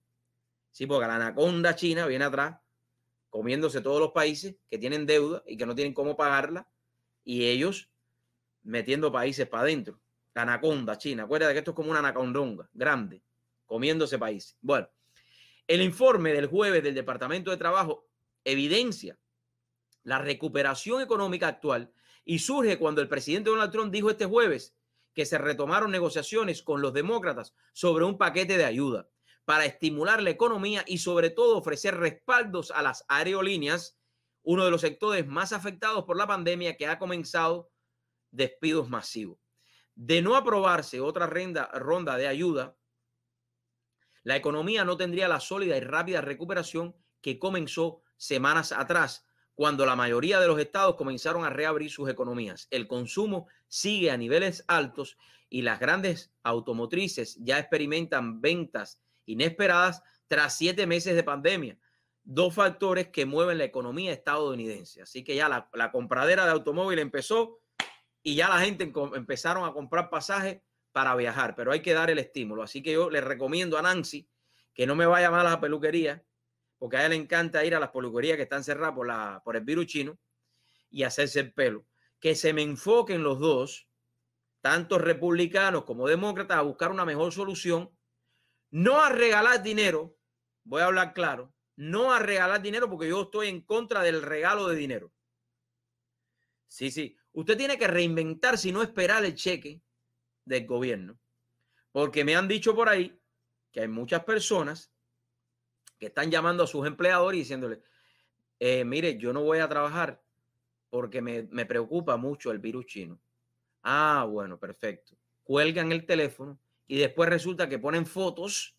Sí, 0.71 0.87
porque 0.87 1.07
la 1.07 1.17
anaconda 1.17 1.75
china 1.75 2.07
viene 2.07 2.25
atrás, 2.25 2.59
comiéndose 3.31 3.81
todos 3.81 4.01
los 4.01 4.13
países 4.13 4.57
que 4.71 4.79
tienen 4.79 5.07
deuda 5.07 5.43
y 5.47 5.57
que 5.57 5.67
no 5.67 5.75
tienen 5.75 5.95
cómo 5.95 6.17
pagarla, 6.17 6.69
y 7.25 7.47
ellos 7.47 7.91
metiendo 8.63 9.11
países 9.11 9.47
para 9.47 9.63
adentro. 9.63 10.01
La 10.35 10.43
anaconda 10.43 10.99
china, 10.99 11.25
acuérdate 11.25 11.55
que 11.55 11.59
esto 11.61 11.71
es 11.73 11.75
como 11.75 11.91
una 11.91 11.99
anacondonga 12.01 12.69
grande, 12.73 13.23
comiéndose 13.67 14.19
países. 14.19 14.57
Bueno, 14.61 14.89
el 15.67 15.83
informe 15.83 16.33
del 16.33 16.47
jueves 16.47 16.83
del 16.83 16.95
Departamento 16.95 17.51
de 17.51 17.57
Trabajo 17.57 18.07
evidencia 18.45 19.19
la 20.05 20.19
recuperación 20.19 21.03
económica 21.03 21.49
actual 21.49 21.93
y 22.29 22.41
surge 22.41 22.79
cuando 22.79 23.01
el 23.01 23.09
presidente 23.09 23.49
Donald 23.49 23.73
Trump 23.73 23.91
dijo 23.91 24.11
este 24.11 24.27
jueves 24.27 24.77
que 25.15 25.25
se 25.25 25.39
retomaron 25.39 25.91
negociaciones 25.91 26.63
con 26.63 26.83
los 26.83 26.93
demócratas 26.93 27.55
sobre 27.73 28.05
un 28.05 28.19
paquete 28.19 28.59
de 28.59 28.67
ayuda 28.67 29.09
para 29.47 29.65
estimular 29.65 30.23
la 30.23 30.29
economía 30.29 30.85
y 30.87 30.99
sobre 30.99 31.31
todo 31.31 31.57
ofrecer 31.57 31.97
respaldos 31.97 32.71
a 32.71 32.83
las 32.83 33.03
aerolíneas, 33.09 33.99
uno 34.43 34.67
de 34.67 34.71
los 34.71 34.83
sectores 34.83 35.27
más 35.27 35.55
afectados 35.55 36.05
por 36.05 36.19
la 36.19 36.27
pandemia 36.27 36.77
que 36.77 36.87
ha 36.87 36.99
comenzado 36.99 37.71
despidos 38.31 38.91
masivos. 38.91 39.39
De 39.95 40.21
no 40.21 40.37
aprobarse 40.37 41.01
otra 41.01 41.27
ronda 41.27 42.19
de 42.19 42.29
ayuda, 42.29 42.77
la 44.23 44.37
economía 44.37 44.85
no 44.85 44.99
tendría 44.99 45.29
la 45.29 45.41
sólida 45.41 45.79
y 45.79 45.81
rápida 45.81 46.21
recuperación 46.21 46.95
que 47.23 47.39
comenzó 47.39 48.03
semanas 48.19 48.71
atrás, 48.73 49.27
cuando 49.59 49.85
la 49.85 49.97
mayoría 49.97 50.39
de 50.39 50.47
los 50.47 50.61
estados 50.61 50.95
comenzaron 50.95 51.45
a 51.45 51.51
reabrir 51.51 51.91
sus 51.91 52.09
economías. 52.09 52.69
El 52.71 52.87
consumo 52.87 53.49
sigue 53.67 54.13
a 54.13 54.17
niveles 54.17 54.65
altos 54.69 55.19
y 55.49 55.63
las 55.63 55.81
grandes 55.81 56.33
automotrices 56.45 57.37
ya 57.41 57.59
experimentan 57.59 58.41
ventas 58.41 59.01
inesperadas 59.27 60.05
tras 60.29 60.57
siete 60.57 60.87
meses 60.87 61.17
de 61.17 61.25
pandemia. 61.25 61.77
Dos 62.23 62.55
factores 62.55 63.09
que 63.09 63.27
mueven 63.27 63.59
la 63.59 63.65
economía 63.65 64.13
estadounidense. 64.13 65.03
Así 65.03 65.25
que 65.25 65.35
ya 65.35 65.49
la, 65.49 65.91
compradera 65.91 66.45
de 66.45 66.53
automóvil 66.53 67.01
empezó 67.01 67.59
y 68.23 68.37
ya 68.37 68.49
la 68.49 68.61
gente 68.61 68.93
empezaron 69.17 69.69
a 69.69 69.73
comprar 69.73 70.09
pasajes 70.09 70.61
para 70.93 71.17
viajar, 71.17 71.57
pero 71.57 71.73
hay 71.73 71.83
que 71.83 71.95
dar 71.95 72.11
el 72.11 72.21
estímulo. 72.21 72.63
Así 72.63 72.81
que 72.81 72.93
yo 72.93 73.11
le 73.11 73.21
recomiendo 73.21 73.77
a 73.77 73.83
Nancy 73.83 74.31
que 74.73 74.87
no 74.87 74.95
me 74.95 75.07
vaya 75.07 75.33
mal 75.33 75.49
a 75.49 75.51
la 75.51 75.61
peluquería 75.61 76.25
porque 76.79 76.97
a 76.97 77.01
ella 77.01 77.11
le 77.11 77.17
encanta 77.17 77.65
ir 77.65 77.75
a 77.75 77.81
las 77.81 77.91
peluquerías 77.91 78.37
que 78.37 78.45
están 78.45 78.65
cerradas 78.65 78.95
por, 78.95 79.07
la, 79.07 79.43
por 79.45 79.57
el 79.57 79.65
virus 79.65 79.87
chino 79.87 80.19
y 80.91 81.03
hacerse 81.03 81.41
el 81.41 81.53
pelo. 81.53 81.87
Que 82.21 82.35
se 82.35 82.53
me 82.53 82.63
enfoquen 82.63 83.23
los 83.23 83.39
dos, 83.39 83.89
tanto 84.61 84.99
republicanos 84.99 85.85
como 85.85 86.09
demócratas, 86.09 86.59
a 86.59 86.63
buscar 86.63 86.91
una 86.91 87.05
mejor 87.05 87.33
solución, 87.33 87.91
no 88.71 89.01
a 89.01 89.09
regalar 89.09 89.63
dinero, 89.63 90.17
voy 90.65 90.83
a 90.83 90.87
hablar 90.87 91.15
claro, 91.15 91.53
no 91.77 92.13
a 92.13 92.19
regalar 92.19 92.63
dinero 92.63 92.89
porque 92.89 93.09
yo 93.09 93.23
estoy 93.23 93.49
en 93.49 93.63
contra 93.63 94.03
del 94.03 94.23
regalo 94.23 94.69
de 94.69 94.77
dinero. 94.77 95.13
Sí, 96.67 96.91
sí, 96.91 97.17
usted 97.33 97.57
tiene 97.57 97.79
que 97.79 97.87
reinventarse 97.87 98.69
y 98.69 98.73
no 98.73 98.83
esperar 98.83 99.25
el 99.25 99.35
cheque 99.35 99.81
del 100.45 100.67
gobierno, 100.67 101.19
porque 101.93 102.25
me 102.25 102.37
han 102.37 102.47
dicho 102.47 102.75
por 102.75 102.89
ahí 102.89 103.19
que 103.73 103.81
hay 103.81 103.89
muchas 103.89 104.25
personas 104.25 104.93
que 105.99 106.07
están 106.07 106.31
llamando 106.31 106.63
a 106.63 106.67
sus 106.67 106.87
empleadores 106.87 107.37
y 107.37 107.41
diciéndole, 107.41 107.81
eh, 108.61 108.85
mire, 108.85 109.19
yo 109.19 109.33
no 109.33 109.43
voy 109.43 109.59
a 109.59 109.69
trabajar 109.69 110.23
porque 110.91 111.21
me, 111.21 111.67
preocupa 111.67 112.17
mucho 112.17 112.51
el 112.51 112.59
virus 112.59 112.87
chino. 112.87 113.21
Ah, 113.83 114.27
bueno, 114.29 114.59
perfecto. 114.59 115.17
Cuelgan 115.45 115.93
el 115.93 116.07
teléfono 116.07 116.59
y 116.87 116.99
después 116.99 117.29
resulta 117.29 117.69
que 117.69 117.79
ponen 117.79 118.07
fotos 118.07 118.75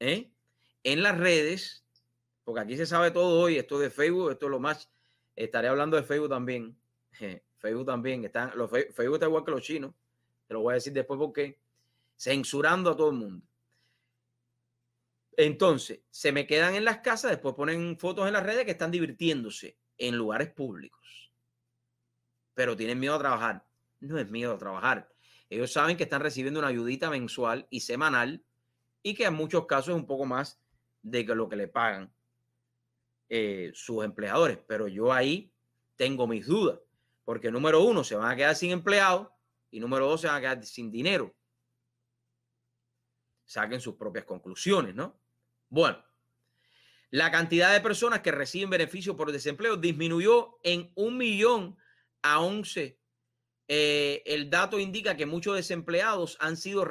¿eh? 0.00 0.30
en 0.82 1.02
las 1.02 1.16
redes, 1.16 1.84
porque 2.44 2.60
aquí 2.60 2.76
se 2.76 2.86
sabe 2.86 3.10
todo 3.10 3.40
hoy, 3.40 3.56
esto 3.56 3.78
de 3.78 3.90
Facebook, 3.90 4.30
esto 4.30 4.46
es 4.46 4.50
lo 4.50 4.60
más, 4.60 4.90
estaré 5.36 5.68
hablando 5.68 5.96
de 5.96 6.02
Facebook 6.02 6.30
también. 6.30 6.76
Facebook 7.58 7.86
también, 7.86 8.24
están, 8.24 8.52
los, 8.56 8.70
Facebook 8.70 9.14
está 9.14 9.26
igual 9.26 9.44
que 9.44 9.50
los 9.50 9.62
chinos, 9.62 9.92
te 10.46 10.54
lo 10.54 10.60
voy 10.60 10.72
a 10.72 10.74
decir 10.74 10.92
después 10.92 11.18
porque 11.18 11.58
censurando 12.16 12.90
a 12.90 12.96
todo 12.96 13.10
el 13.10 13.16
mundo. 13.16 13.46
Entonces, 15.40 16.00
se 16.10 16.32
me 16.32 16.48
quedan 16.48 16.74
en 16.74 16.84
las 16.84 16.98
casas, 16.98 17.30
después 17.30 17.54
ponen 17.54 17.96
fotos 17.96 18.26
en 18.26 18.32
las 18.32 18.42
redes 18.42 18.64
que 18.64 18.72
están 18.72 18.90
divirtiéndose 18.90 19.78
en 19.96 20.16
lugares 20.16 20.50
públicos. 20.50 21.30
Pero 22.54 22.76
tienen 22.76 22.98
miedo 22.98 23.14
a 23.14 23.20
trabajar. 23.20 23.64
No 24.00 24.18
es 24.18 24.28
miedo 24.28 24.54
a 24.54 24.58
trabajar. 24.58 25.08
Ellos 25.48 25.72
saben 25.72 25.96
que 25.96 26.02
están 26.02 26.22
recibiendo 26.22 26.58
una 26.58 26.70
ayudita 26.70 27.08
mensual 27.08 27.68
y 27.70 27.78
semanal 27.78 28.42
y 29.00 29.14
que 29.14 29.26
en 29.26 29.34
muchos 29.34 29.66
casos 29.66 29.90
es 29.90 29.94
un 29.94 30.08
poco 30.08 30.24
más 30.24 30.60
de 31.02 31.22
lo 31.22 31.48
que 31.48 31.54
le 31.54 31.68
pagan 31.68 32.12
eh, 33.28 33.70
sus 33.74 34.04
empleadores. 34.04 34.58
Pero 34.66 34.88
yo 34.88 35.12
ahí 35.12 35.52
tengo 35.94 36.26
mis 36.26 36.46
dudas, 36.46 36.80
porque 37.24 37.52
número 37.52 37.84
uno, 37.84 38.02
se 38.02 38.16
van 38.16 38.32
a 38.32 38.34
quedar 38.34 38.56
sin 38.56 38.72
empleado 38.72 39.32
y 39.70 39.78
número 39.78 40.08
dos, 40.08 40.20
se 40.20 40.26
van 40.26 40.38
a 40.38 40.40
quedar 40.40 40.64
sin 40.64 40.90
dinero. 40.90 41.32
Saquen 43.44 43.80
sus 43.80 43.94
propias 43.94 44.24
conclusiones, 44.24 44.96
¿no? 44.96 45.27
Bueno, 45.68 46.02
la 47.10 47.30
cantidad 47.30 47.72
de 47.72 47.80
personas 47.80 48.20
que 48.20 48.32
reciben 48.32 48.70
beneficios 48.70 49.16
por 49.16 49.32
desempleo 49.32 49.76
disminuyó 49.76 50.58
en 50.62 50.92
un 50.94 51.16
millón 51.16 51.76
a 52.22 52.40
once. 52.40 52.98
Eh, 53.66 54.22
el 54.26 54.50
dato 54.50 54.78
indica 54.78 55.16
que 55.16 55.26
muchos 55.26 55.56
desempleados 55.56 56.36
han 56.40 56.56
sido 56.56 56.86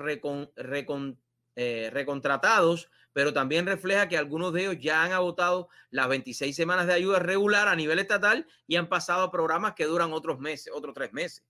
eh, 1.56 1.90
recontratados, 1.92 2.90
pero 3.14 3.34
también 3.34 3.66
refleja 3.66 4.08
que 4.08 4.18
algunos 4.18 4.54
de 4.54 4.62
ellos 4.62 4.78
ya 4.80 5.04
han 5.04 5.12
agotado 5.12 5.70
las 5.90 6.08
26 6.08 6.56
semanas 6.56 6.88
de 6.88 6.94
ayuda 6.94 7.20
regular 7.20 7.68
a 7.68 7.76
nivel 7.76 8.00
estatal 8.00 8.48
y 8.68 8.76
han 8.76 8.90
pasado 8.90 9.24
a 9.24 9.32
programas 9.32 9.74
que 9.74 9.86
duran 9.86 10.14
otros 10.14 10.40
meses, 10.40 10.72
otros 10.74 10.94
tres 10.94 11.14
meses. 11.14 11.44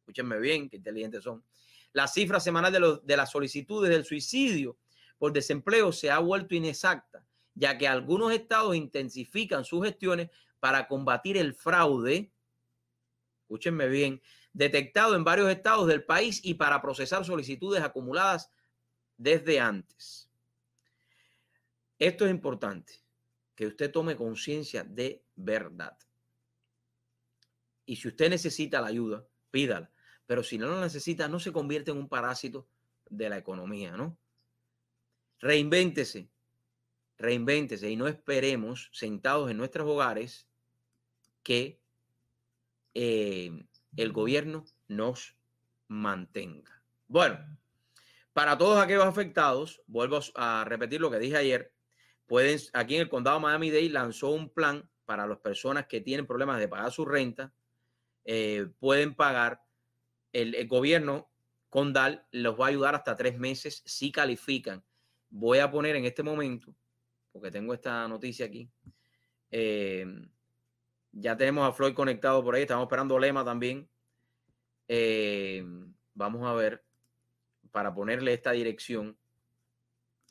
Escúchenme 0.00 0.38
bien, 0.38 0.68
qué 0.68 0.76
inteligentes 0.76 1.22
son. 1.22 1.42
La 1.92 2.08
cifra 2.08 2.40
semanal 2.40 2.72
de, 2.72 3.00
de 3.02 3.16
las 3.16 3.30
solicitudes 3.30 3.90
del 3.90 4.04
suicidio 4.04 4.78
por 5.24 5.32
desempleo 5.32 5.90
se 5.90 6.10
ha 6.10 6.18
vuelto 6.18 6.54
inexacta, 6.54 7.26
ya 7.54 7.78
que 7.78 7.88
algunos 7.88 8.30
estados 8.30 8.76
intensifican 8.76 9.64
sus 9.64 9.82
gestiones 9.82 10.28
para 10.60 10.86
combatir 10.86 11.38
el 11.38 11.54
fraude, 11.54 12.30
escúchenme 13.40 13.88
bien, 13.88 14.20
detectado 14.52 15.16
en 15.16 15.24
varios 15.24 15.48
estados 15.48 15.86
del 15.88 16.04
país 16.04 16.44
y 16.44 16.52
para 16.52 16.82
procesar 16.82 17.24
solicitudes 17.24 17.82
acumuladas 17.82 18.50
desde 19.16 19.60
antes. 19.60 20.30
Esto 21.98 22.26
es 22.26 22.30
importante, 22.30 23.02
que 23.54 23.66
usted 23.66 23.90
tome 23.90 24.16
conciencia 24.16 24.84
de 24.84 25.24
verdad. 25.36 25.96
Y 27.86 27.96
si 27.96 28.08
usted 28.08 28.28
necesita 28.28 28.82
la 28.82 28.88
ayuda, 28.88 29.26
pídala. 29.50 29.90
Pero 30.26 30.42
si 30.42 30.58
no 30.58 30.68
la 30.68 30.82
necesita, 30.82 31.28
no 31.28 31.40
se 31.40 31.50
convierte 31.50 31.92
en 31.92 31.96
un 31.96 32.10
parásito 32.10 32.68
de 33.08 33.30
la 33.30 33.38
economía, 33.38 33.96
¿no? 33.96 34.18
Reinvéntese, 35.40 36.30
reinvéntese 37.18 37.90
y 37.90 37.96
no 37.96 38.06
esperemos 38.08 38.90
sentados 38.92 39.50
en 39.50 39.56
nuestros 39.56 39.88
hogares 39.88 40.48
que 41.42 41.80
eh, 42.94 43.50
el 43.96 44.12
gobierno 44.12 44.64
nos 44.88 45.36
mantenga. 45.88 46.82
Bueno, 47.06 47.38
para 48.32 48.58
todos 48.58 48.82
aquellos 48.82 49.04
afectados, 49.04 49.82
vuelvo 49.86 50.18
a 50.34 50.64
repetir 50.64 51.00
lo 51.00 51.10
que 51.10 51.18
dije 51.18 51.36
ayer, 51.36 51.72
pueden, 52.26 52.58
aquí 52.72 52.96
en 52.96 53.02
el 53.02 53.08
condado 53.08 53.40
Miami-Dade 53.40 53.90
lanzó 53.90 54.30
un 54.30 54.52
plan 54.52 54.88
para 55.04 55.26
las 55.26 55.38
personas 55.38 55.86
que 55.86 56.00
tienen 56.00 56.26
problemas 56.26 56.58
de 56.58 56.68
pagar 56.68 56.90
su 56.90 57.04
renta, 57.04 57.54
eh, 58.24 58.68
pueden 58.78 59.14
pagar, 59.14 59.62
el, 60.32 60.54
el, 60.54 60.66
gobierno 60.66 61.30
condal 61.68 62.26
los 62.32 62.58
va 62.58 62.66
a 62.66 62.68
ayudar 62.68 62.94
hasta 62.94 63.14
tres 63.14 63.38
meses 63.38 63.82
si 63.84 64.10
califican. 64.10 64.82
Voy 65.36 65.58
a 65.58 65.68
poner 65.68 65.96
en 65.96 66.04
este 66.04 66.22
momento, 66.22 66.72
porque 67.32 67.50
tengo 67.50 67.74
esta 67.74 68.06
noticia 68.06 68.46
aquí, 68.46 68.70
eh, 69.50 70.06
ya 71.10 71.36
tenemos 71.36 71.68
a 71.68 71.72
Floyd 71.72 71.92
conectado 71.92 72.44
por 72.44 72.54
ahí, 72.54 72.62
estamos 72.62 72.84
esperando 72.84 73.18
Lema 73.18 73.44
también. 73.44 73.88
Eh, 74.86 75.64
vamos 76.14 76.46
a 76.46 76.52
ver, 76.54 76.84
para 77.72 77.92
ponerle 77.92 78.32
esta 78.32 78.52
dirección 78.52 79.18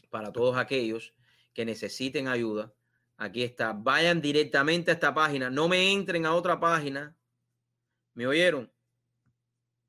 para 0.09 0.31
todos 0.31 0.55
aquellos 0.55 1.13
que 1.53 1.65
necesiten 1.65 2.29
ayuda. 2.29 2.73
Aquí 3.17 3.43
está. 3.43 3.73
Vayan 3.73 4.21
directamente 4.21 4.91
a 4.91 4.93
esta 4.93 5.13
página. 5.13 5.49
No 5.49 5.67
me 5.67 5.91
entren 5.91 6.25
a 6.25 6.33
otra 6.33 6.57
página. 6.61 7.13
¿Me 8.13 8.25
oyeron? 8.25 8.71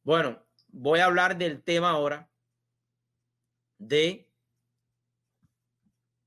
Bueno, 0.04 0.44
voy 0.68 1.00
a 1.00 1.04
hablar 1.04 1.38
del 1.38 1.62
tema 1.62 1.90
ahora 1.90 2.28
de 3.78 4.28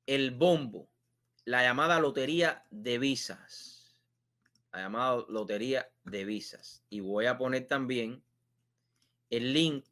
el 0.06 0.32
bombo, 0.32 0.90
la 1.44 1.64
llamada 1.64 2.00
lotería 2.00 2.66
de 2.70 3.00
visas. 3.00 3.98
La 4.72 4.82
llamada 4.82 5.26
lotería 5.30 5.90
de 6.04 6.26
visas. 6.26 6.84
Y 6.90 7.00
voy 7.00 7.26
a 7.26 7.38
poner 7.38 7.68
también 7.68 8.24
el 9.30 9.54
link 9.54 9.86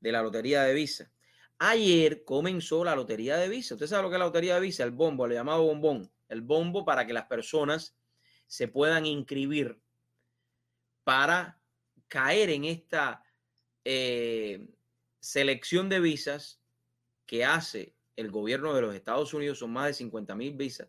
de 0.00 0.12
la 0.12 0.22
lotería 0.22 0.62
de 0.62 0.74
Visa. 0.74 1.10
Ayer 1.58 2.24
comenzó 2.24 2.84
la 2.84 2.94
lotería 2.94 3.36
de 3.36 3.48
Visa. 3.48 3.74
Usted 3.74 3.86
sabe 3.86 4.04
lo 4.04 4.10
que 4.10 4.16
es 4.16 4.20
la 4.20 4.26
lotería 4.26 4.54
de 4.54 4.60
Visa, 4.60 4.84
el 4.84 4.92
bombo, 4.92 5.26
el 5.26 5.32
llamado 5.32 5.64
bombón. 5.64 6.10
El 6.28 6.42
bombo 6.42 6.84
para 6.84 7.06
que 7.06 7.12
las 7.12 7.24
personas 7.24 7.96
se 8.46 8.68
puedan 8.68 9.06
inscribir 9.06 9.80
para 11.04 11.57
caer 12.08 12.50
en 12.50 12.64
esta 12.64 13.22
eh, 13.84 14.68
selección 15.20 15.88
de 15.88 16.00
visas 16.00 16.60
que 17.26 17.44
hace 17.44 17.94
el 18.16 18.30
gobierno 18.30 18.74
de 18.74 18.82
los 18.82 18.94
Estados 18.94 19.32
Unidos, 19.32 19.58
son 19.60 19.72
más 19.72 19.86
de 19.86 19.94
50 19.94 20.34
mil 20.34 20.54
visas, 20.54 20.88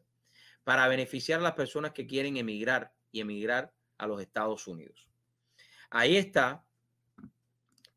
para 0.64 0.88
beneficiar 0.88 1.40
a 1.40 1.44
las 1.44 1.54
personas 1.54 1.92
que 1.92 2.08
quieren 2.08 2.38
emigrar 2.38 2.94
y 3.12 3.20
emigrar 3.20 3.74
a 3.98 4.08
los 4.08 4.22
Estados 4.22 4.68
Unidos. 4.68 5.08
Ahí 5.90 6.18
está 6.18 6.66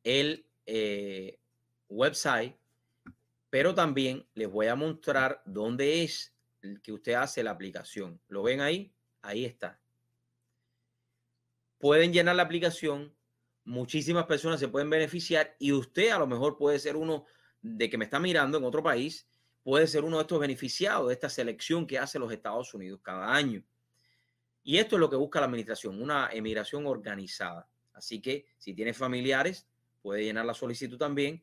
el 0.04 0.46
eh, 0.66 1.38
website, 1.88 2.56
pero 3.50 3.74
también 3.74 4.26
les 4.34 4.50
voy 4.50 4.66
a 4.66 4.74
mostrar 4.74 5.42
dónde 5.44 6.02
es 6.02 6.34
que 6.82 6.92
usted 6.92 7.14
hace 7.14 7.42
la 7.42 7.50
aplicación. 7.50 8.20
¿Lo 8.28 8.42
ven 8.42 8.60
ahí? 8.60 8.92
Ahí 9.22 9.44
está. 9.44 9.81
Pueden 11.82 12.12
llenar 12.12 12.36
la 12.36 12.44
aplicación, 12.44 13.12
muchísimas 13.64 14.26
personas 14.26 14.60
se 14.60 14.68
pueden 14.68 14.88
beneficiar 14.88 15.56
y 15.58 15.72
usted 15.72 16.10
a 16.10 16.18
lo 16.20 16.28
mejor 16.28 16.56
puede 16.56 16.78
ser 16.78 16.94
uno 16.94 17.26
de 17.60 17.90
que 17.90 17.98
me 17.98 18.04
está 18.04 18.20
mirando 18.20 18.56
en 18.56 18.62
otro 18.62 18.84
país, 18.84 19.28
puede 19.64 19.88
ser 19.88 20.04
uno 20.04 20.18
de 20.18 20.22
estos 20.22 20.38
beneficiados 20.38 21.08
de 21.08 21.14
esta 21.14 21.28
selección 21.28 21.84
que 21.84 21.98
hace 21.98 22.20
los 22.20 22.32
Estados 22.32 22.72
Unidos 22.72 23.00
cada 23.02 23.34
año. 23.34 23.64
Y 24.62 24.78
esto 24.78 24.94
es 24.94 25.00
lo 25.00 25.10
que 25.10 25.16
busca 25.16 25.40
la 25.40 25.46
administración, 25.46 26.00
una 26.00 26.30
emigración 26.32 26.86
organizada. 26.86 27.68
Así 27.94 28.20
que 28.20 28.46
si 28.58 28.74
tiene 28.74 28.94
familiares, 28.94 29.66
puede 30.02 30.22
llenar 30.22 30.44
la 30.44 30.54
solicitud 30.54 30.98
también 30.98 31.42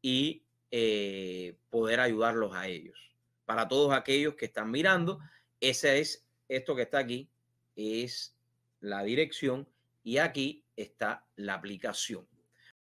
y 0.00 0.44
eh, 0.70 1.56
poder 1.68 1.98
ayudarlos 1.98 2.54
a 2.54 2.68
ellos. 2.68 3.12
Para 3.44 3.66
todos 3.66 3.92
aquellos 3.92 4.36
que 4.36 4.44
están 4.44 4.70
mirando, 4.70 5.18
ese 5.58 5.98
es 5.98 6.24
esto 6.46 6.76
que 6.76 6.82
está 6.82 7.00
aquí, 7.00 7.28
es 7.74 8.36
la 8.78 9.02
dirección 9.02 9.66
y 10.02 10.18
aquí 10.18 10.64
está 10.76 11.26
la 11.36 11.54
aplicación. 11.54 12.29